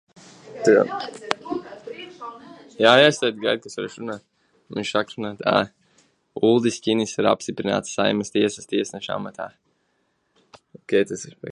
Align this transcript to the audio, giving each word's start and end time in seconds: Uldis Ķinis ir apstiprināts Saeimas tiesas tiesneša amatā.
Uldis 6.47 6.79
Ķinis 6.87 7.13
ir 7.23 7.31
apstiprināts 7.33 7.95
Saeimas 7.99 8.35
tiesas 8.39 8.71
tiesneša 8.73 9.21
amatā. 9.21 9.51